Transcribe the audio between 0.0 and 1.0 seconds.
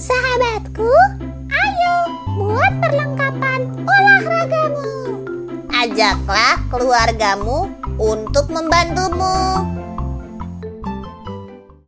Sahabatku,